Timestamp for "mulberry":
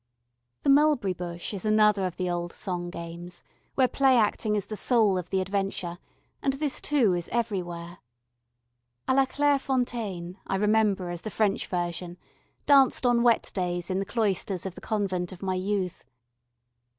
0.71-1.13